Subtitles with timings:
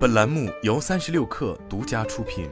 [0.00, 2.48] 本栏目由三十六氪独家出品。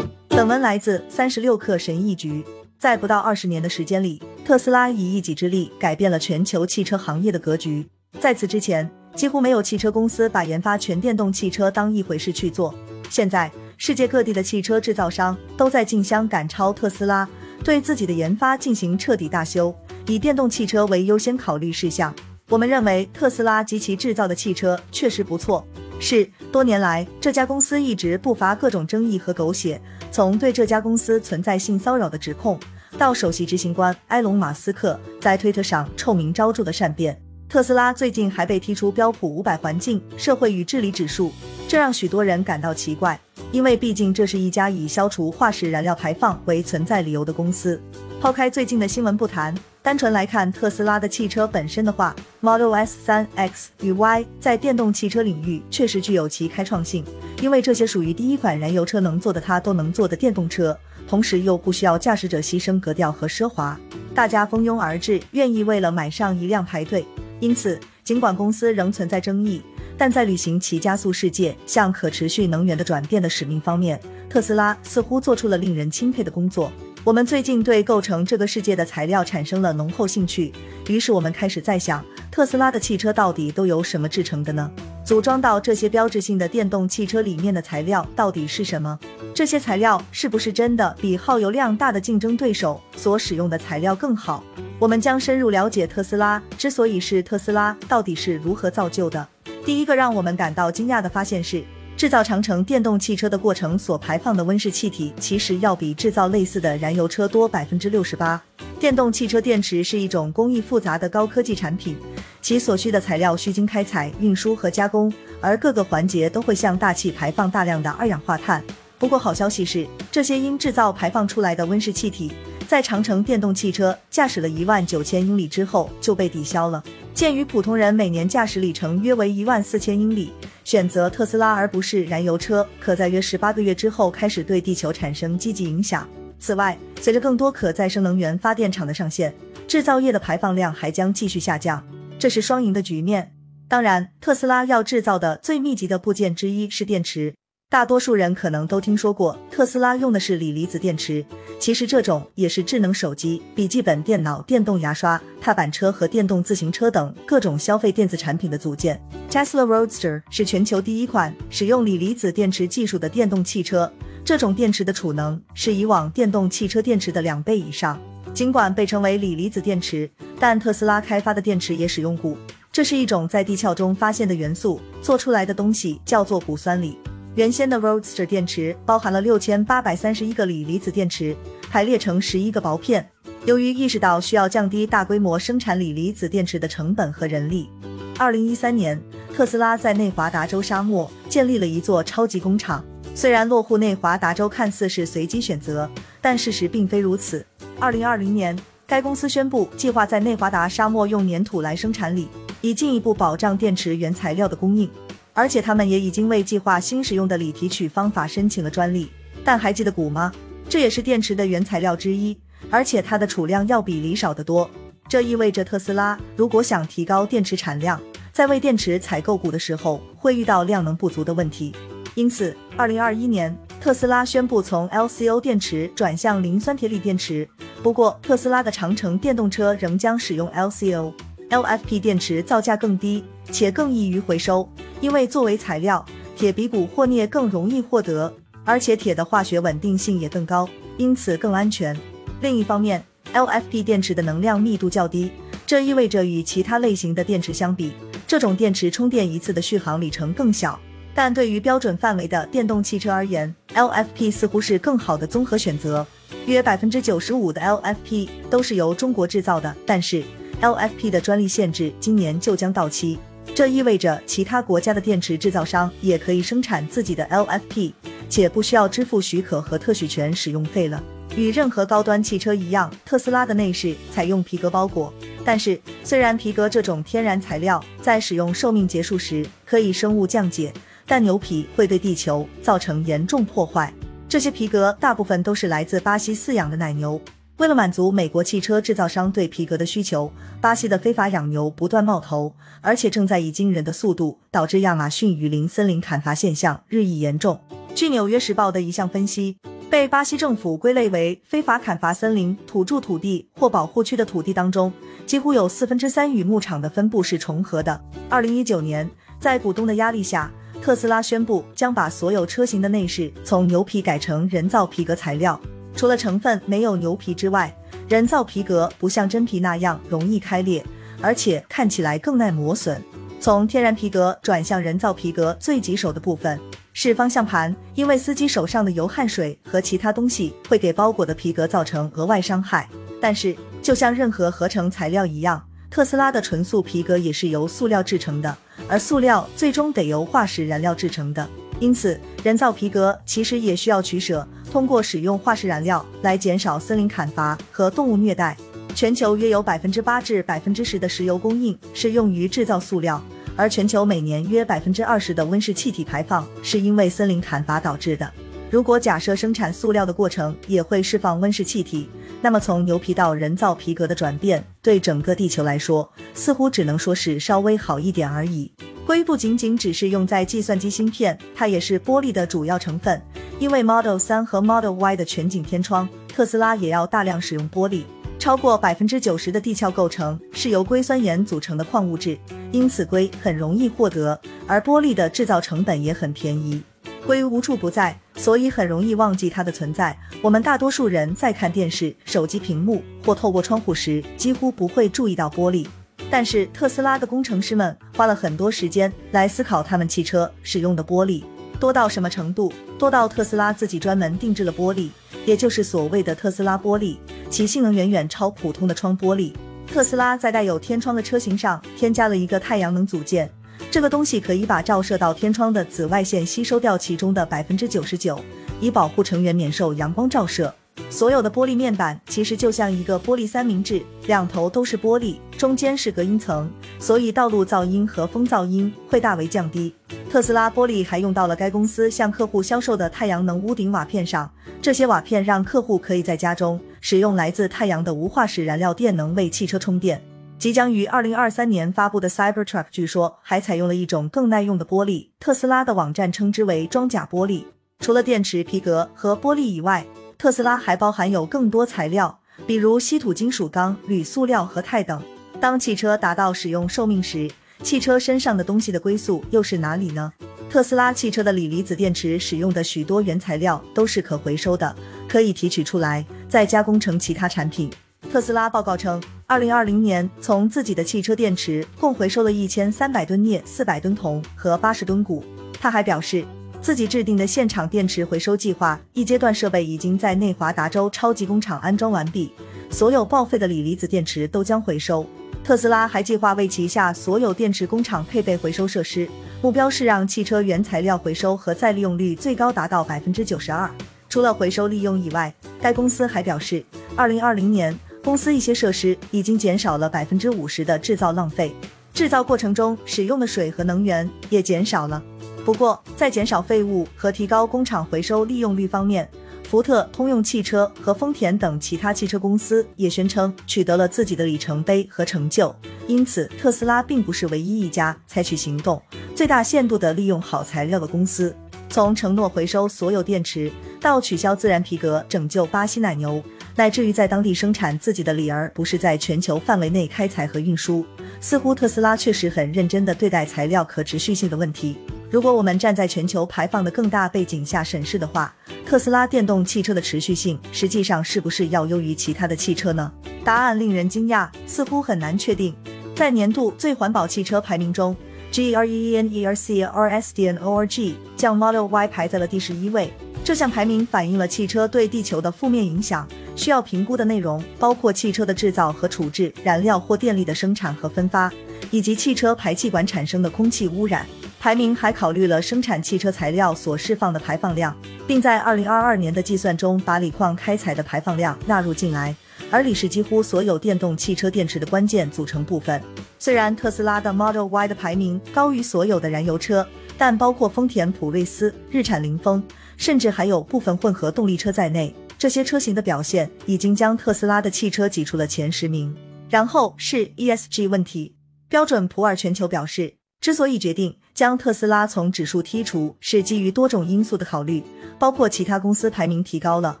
[0.26, 2.44] 本文来自三十六氪神译局。
[2.80, 7.86] 在不到二十年的时间里，特斯拉以一己之力改变了全球汽车行业的格局。
[8.18, 12.74] 在此之前，几乎没有汽车公司把研发全电动汽车当一回事去做。
[13.08, 17.28] 现在，世界各地的汽车制造商都在竞相赶超特斯拉，
[17.62, 19.72] 对自己的研发进行彻底大修，
[20.08, 22.12] 以电动汽车为优先考虑事项。
[22.48, 25.62] 我们认为特斯拉及其制造的汽车确实不错。
[26.00, 29.78] 是多年来，这家公司一直不乏各种争议和狗血，
[30.10, 32.58] 从对这家公司存在性骚扰的指控，
[32.96, 37.20] 到首席执行官埃隆·马斯克在推特上臭名昭著的善变。
[37.50, 41.32] 特斯拉最近还被踢出标普五百环境、社会与治理指数，
[41.66, 43.18] 这让许多人感到奇怪，
[43.52, 47.78] 因为毕竟这是一家以消除化石燃料排放为存在理由的公司。
[48.20, 49.54] 抛开最近的新闻不谈，
[49.88, 57.02] 单纯来看特斯拉的汽车本身的话，Model S 三 X 与 Y 在电动汽车领域确实具有其开创性，
[57.40, 63.80] 因为这些属于第一款燃油车能做的它都能做的电动车，同时又不需要驾驶者牺牲格调和奢华，
[64.14, 67.06] 大家蜂拥而至，愿意为了买上一辆排队。
[67.40, 69.62] 因此，尽管公司仍存在争议，
[69.96, 76.70] 但在履行其加速世界向可持续能源的转变的使命方面，特斯拉似乎做出了令人钦佩的工作。
[77.04, 80.52] 我们最近对构成这个世界的材料产生了浓厚兴趣，
[80.88, 84.70] 于是我们开始在想，特斯拉的汽车到底都由什么制成的呢？
[85.04, 88.98] 组装到这些标志性的电动汽车里面的材料到底是什么？
[89.32, 94.42] 这些材料是不是真的比耗油量大的竞争对手所使用的材料更好？
[94.78, 99.26] 我们将深入了解特斯拉之所以是特斯拉到底是如何造就的。
[99.64, 101.62] 第一个让我们感到惊讶的发现是，
[101.98, 108.40] 制造长城电动汽车的过程所排放的温室气体其实要比制造类似的燃油车多百分之六十八。
[108.78, 111.96] 电动汽车电池是一种工艺复杂的高科技产品。
[112.40, 118.62] 其所需的材料需经开采、运输和加工，而各个环节都会向大气排放大量的二氧化碳。
[118.96, 122.30] 不过好消息是，这些因制造排放出来的温室气体，
[122.68, 126.80] 在长城电动汽车驾驶了一万九千英里之后就被抵消了。
[127.18, 136.08] 鉴于普通人每年驾驶里程约为一万四千英里，选择特斯拉而不是燃油车，可在约十八个月之后开始对地球产生积极影响。
[136.38, 139.34] 此外，随着更多可再生能源发电厂的上线，
[139.66, 141.84] 制造业的排放量还将继续下降。
[142.20, 143.32] 这是双赢的局面。
[143.66, 147.34] 当然，特斯拉要制造的最密集的部件之一是电池。
[147.70, 151.22] 大多数人可能都听说过，特斯拉用的是锂离子电池。
[151.58, 158.98] 其实，这种也是智能手机、笔记本电脑、电动牙刷、踏板车和电动自行车等各种消费电子产品的组件。
[159.30, 163.92] Tesla Roadster 是全球第一款使用锂离子电池技术的电动汽车。
[164.24, 168.00] 这种电池的储能是以往电动汽车电池的两倍以上。
[168.32, 172.34] 尽管被称为锂离子电池，但特斯拉开发的电池也使用钴，
[172.72, 176.96] 这是一种在地壳中发现的元素，做出来的东西叫做钴酸锂。
[177.38, 181.36] 原先的 Roadster 电池包含了六千八百三十一个锂离子电池，
[181.70, 183.08] 排列成十一个薄片。
[183.44, 187.70] 由于意识到需要降低大规模生产锂离子电池的成本和人力，
[188.18, 189.00] 二零一三年，
[189.32, 192.84] 特斯拉在内华达州沙漠建立了一座超级工厂。
[193.14, 195.88] 虽然落户内华达州看似是随机选择，
[196.20, 197.46] 但事实并非如此。
[197.78, 202.26] 二零二零年，该公司宣布计划在内华达沙漠用粘土来生产锂，
[202.62, 204.90] 以进一步保障电池原材料的供应。
[205.38, 209.08] 而且，他们也已经为计划新使用的锂提取方法申请了专利。
[209.44, 210.32] 但还记得钴吗？
[210.68, 212.36] 这也是电池的原材料之一，
[212.72, 214.68] 而且它的储量要比锂少得多。
[215.08, 218.00] 这意味着特斯拉如果想提高电池产量，
[218.32, 221.72] 在为电池采购钴的时候，会遇到量能不足的问题。
[222.16, 227.48] 因此，二零二一年，特斯拉宣布从 LCO 电池转向磷酸铁锂电池。
[227.80, 231.14] 不过，特斯拉的长城电动车仍将使用 LCO、
[231.50, 233.22] LFP 电池，造价更低，
[233.52, 234.68] 且更易于回收。
[235.00, 236.04] 因为作为材料，
[236.36, 238.32] 铁比钴或镍更容易获得，
[238.64, 241.96] 而且铁的化学稳定性也更高，因此更安全。
[242.40, 245.30] 另一方面，LFP 电池的能量密度较低，
[245.66, 247.92] 这意味着与其他类型的电池相比，
[248.26, 250.78] 这种电池充电一次的续航里程更小。
[251.14, 256.06] 但对于标准范围的电动汽车而言，LFP 似乎是更好的综合选择。
[256.46, 260.22] 约百分之九十五的 LFP 都是由中国制造的，但是
[260.60, 263.18] LFP 的专利限制今年就将到期，
[263.54, 267.92] 这意味着其他国家的电池制造商也可以生产自己的 LFP，
[268.28, 271.02] 且不需要支付许可和特许权使用费了。
[271.36, 275.12] 与任何高端汽车一样，特斯拉的内饰采用皮革包裹，
[275.44, 280.72] 但是虽然皮革这种天然材料在使用寿命结束时可以生物降解。
[281.10, 283.90] 但牛皮会对地球造成严重破坏。
[284.28, 287.18] 这些皮革大部分都是来自巴西饲养的奶牛。
[287.58, 297.58] 为了满足美国汽车制造商对皮革的需求，巴西的非法养牛不断冒头，而且正在以惊人的速度导致亚马逊雨林森林砍伐现象日益严重。
[297.96, 299.56] 据《纽约时报》的一项分析，
[299.90, 304.92] 被巴西政府归类为非法砍伐森林、土著土地或保护区的土地当中，
[305.26, 308.00] 几乎有四分之三与牧场的分布是重合的。
[308.28, 309.10] 二零一九年，
[309.40, 310.48] 在股东的压力下，
[310.80, 315.60] 特斯拉宣布将把所有车型的内饰从牛皮改成人造皮革材料。
[315.98, 317.76] 除了成分没有牛皮之外，
[318.08, 320.80] 人造皮革不像真皮那样容易开裂，
[321.20, 323.02] 而且看起来更耐磨损。
[323.40, 326.56] 从天然皮革转向人造皮革最棘手的部分
[326.92, 332.88] 是方向盘，因为司机手上的油、汗水和其他东西会给包裹的皮革造成额外伤害。
[333.20, 335.60] 但是，就像任何合成材料一样，
[335.90, 338.56] 特斯拉的纯素皮革也是由塑料制成的，
[338.88, 341.48] 而塑料最终得由化石燃料制成的。
[341.80, 348.56] 因此，人造皮革其实也需要取舍，通过使用化石燃料来减少森林砍伐和动物虐待。
[348.94, 353.22] 全球约有百分之八至百分之十的石油供应是用于制造塑料，
[353.54, 358.28] 而全球每年约百分之二十的温室气体排放是因为森林砍伐导致的。
[358.70, 368.70] 如果假设生产塑料的过程也会释放温室气体，那么从牛皮到人造皮革的转变，对整个地球来说，似乎只能说是稍微好一点而已。
[369.04, 373.20] 硅不仅仅只是用在计算机芯片，它也是玻璃的主要成分。
[373.58, 378.02] 因为 Model 3和 Model Y 的全景天窗，特斯拉也要大量使用玻璃。
[378.38, 382.38] 超过百分之九十的地壳构成是由硅酸盐组成的矿物质，
[382.70, 386.80] 因此硅很容易获得，而玻璃的制造成本也很便宜。
[387.26, 390.16] 硅无处不在，所以很容易忘记它的存在。
[390.40, 395.86] 我们大多数人在看电视、手机屏幕或透过窗户时，几乎不会注意到玻璃。
[396.30, 401.42] 但是特斯拉的工程师们花了很多时间来思考他们汽车使用的玻璃
[401.80, 405.08] 多到什么程度，多到特斯拉自己专门定制了玻璃，
[405.46, 407.16] 也就是所谓的特斯拉玻璃，
[407.48, 409.52] 其性能远远超普通的窗玻璃。
[409.86, 413.50] 特斯拉在带有天窗的车型上添加了一个太阳能组件，
[413.90, 418.38] 这个东西可以把照射到天窗的紫外线吸收掉其中的百分之九十九，
[418.80, 420.72] 以保护成员免受阳光照射。
[421.10, 429.94] 所有的玻璃面板其实就像一个玻璃三明治，两头都是玻璃，中间是隔音层，所以道路噪音和风噪音会大为降低。
[430.28, 434.50] 特斯拉玻璃还用到了该公司向客户销售的太阳能屋顶瓦片上，
[434.82, 440.20] 这些瓦片让客户可以在家中使用来自太阳的无化石燃料电能为汽车充电。
[440.58, 447.62] 即将于二零二三年发布的 Cybertruck 据说还采用了一种更耐用的玻璃，特斯拉的网站称之为装甲玻璃。
[448.00, 450.04] 除了电池、皮革和玻璃以外，
[450.36, 455.22] 特斯拉还包含有更多材料，比如稀土金属钢、铝塑料和钛等。
[455.60, 457.48] 当汽车达到使用寿命时，
[457.84, 460.32] 汽车身上的东西的归宿又是哪里呢？
[460.68, 464.94] 特斯拉汽车的锂离子电池使用的许多原材料都是可回收的，
[465.28, 467.88] 可以提取出来再加工成其他产品。
[468.30, 475.42] 特斯拉报告称，二零二零年从自己的汽车电池共回收了一千三百吨镍、四百吨铜和八十吨钴。
[475.80, 476.44] 他还表示。
[476.80, 482.52] 自己制定的现场电池回收计划，一阶段设备已经在内华达州超级工厂安装完毕，
[482.88, 485.26] 所有报废的锂离子电池都将回收。
[485.64, 489.28] 特斯拉还计划为旗下所有电池工厂配备回收设施，
[489.60, 493.90] 目标是让汽车原材料回收和再利用率最高达到百分之九十二。
[494.28, 495.52] 除了回收利用以外，
[495.82, 496.84] 该公司还表示，
[497.16, 497.92] 二零二零年
[498.28, 501.74] 公司一些设施已经减少了百分之五十的制造浪费，
[502.12, 505.22] 制造过程中使用的水和能源也减少了。
[505.64, 509.26] 不过，在减少废物和提高工厂回收利用率方面，
[509.70, 515.74] 福特、通用汽车和丰田等其他汽车公司也宣称取得了自己的里程碑和成就。
[516.06, 519.00] 因此，特斯拉并不是唯一一家采取行动、
[519.34, 521.56] 最大限度地利用好材料的公司。
[521.88, 526.42] 从承诺回收所有电池，到取消自然皮革拯救巴西奶牛，
[526.78, 531.04] 乃至于在当地生产自己的锂，而不是在全球范围内开采和运输，
[531.40, 534.96] 似乎特斯拉确实很认真地对待材料可持续性的问题。
[535.28, 538.54] 如果我们站在全球排放的更大背景下审视的话，
[538.86, 543.12] 特斯拉电动汽车的持续性实际上是不是要优于其他的汽车呢？
[543.42, 545.74] 答案令人惊讶，似乎很难确定。
[546.14, 548.16] 在年度最环保汽车排名中
[548.52, 551.56] ，G R E E N E R C R S D N O R G 将
[551.56, 553.12] Model Y 排在了第十一位。
[553.48, 556.28] 这项排名反映了汽车对地球的负面影响。
[556.54, 561.50] 需要评估的内容包括汽车的制造和处置、燃料或电力的生产和分发，
[561.90, 564.26] 以及汽车排气管产生的空气污染。
[564.60, 572.36] 排名还考虑了生产汽车材料所释放的排放量，并在二零二二年的计算中把锂矿开采的排放量纳入进来。
[572.70, 575.98] 而锂是几乎所有电动汽车电池的关键组成部分。
[576.38, 579.88] 虽然特斯拉的 Model Y 的排名高于所有的燃油车，
[580.18, 582.62] 但包括丰田普锐斯、日产凌风，
[582.98, 589.16] 甚至还有部分混合动力车在内，这些车型的表现已经将特斯拉的汽车挤出了前十名。
[589.48, 591.34] 然后是 ESG 问题，
[591.70, 597.82] 标准普尔全球表示，之所以决定将特斯拉从指数剔除，是基于多种因素的考虑，
[598.18, 600.00] 包括其他公司排名提高了，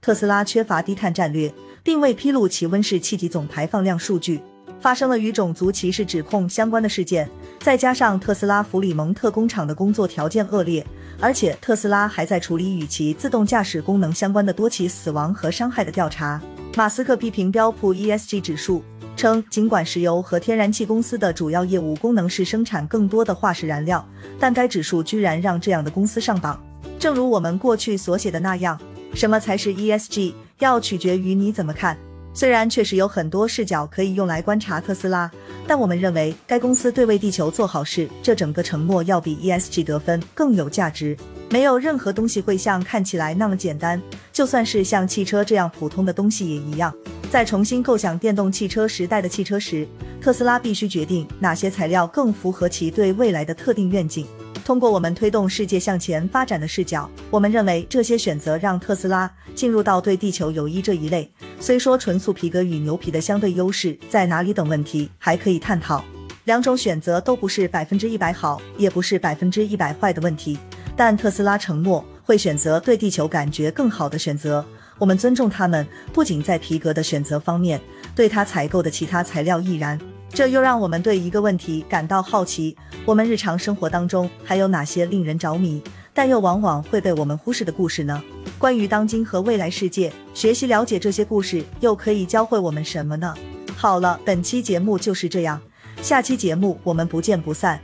[0.00, 4.40] 特斯拉缺乏低碳战略，并未披露其温室气体总排放量数据。
[4.80, 10.86] 发生了与种族歧视指控相关的事件，再加上特斯拉弗里蒙特工厂的工作条件恶劣，
[11.20, 16.40] 而且特斯拉还在处理与其自动驾驶功能相关的多起死亡和伤害的调查。
[16.76, 18.84] 马斯克批评标普 ESG 指数，
[19.16, 24.06] 称尽管石油和天然气公司的主要业务功能是生产更多的化石燃料，
[24.38, 26.62] 但该指数居然让这样的公司上榜。
[27.00, 28.80] 正如我们过去所写的那样，
[29.14, 31.98] 什么才是 ESG，要取决于你怎么看。
[32.38, 35.28] 虽然确实有很多视角可以用来观察特斯拉，
[35.66, 41.16] 但我们认为该公司对为地球做好事这整个承诺要比 ESG 得分更有价值。
[41.50, 44.00] 没有任何东西会像看起来那么简单，
[44.32, 46.94] 就算是像汽车这样普通的东西也一样。
[47.28, 49.84] 在重新构想电动汽车时代的汽车时，
[50.20, 54.24] 特斯拉必须决定哪些材料更符合其对未来的特定愿景。
[54.68, 61.32] 通过我们推动世界向前发展的视角，我们认为这些选择让特斯拉进入到对地球有益这一类。
[61.58, 66.04] 虽说纯素皮革与牛皮的相对优势在哪里等问题还可以探讨，
[66.44, 70.58] 两种选择都不是百分之一百好，也不是百分之一百坏的问题。
[70.94, 74.62] 但特斯拉承诺会选择对地球感觉更好的选择，
[74.98, 77.80] 我们尊重他们，不仅在皮革的选择方面，
[78.14, 79.98] 对他采购的其他材料亦然。
[80.30, 85.82] 这又让我们对一个问题感到好奇：我们日常生活当中还有哪些令人着迷，
[86.14, 88.22] 但又往往会被我们忽视的故事呢？
[88.58, 93.34] 关于当今和未来世界，学习了解这些故事又可以教会我们什么呢？
[93.76, 95.60] 好了，本期节目就是这样，
[96.02, 97.80] 下期节目我们不见不散。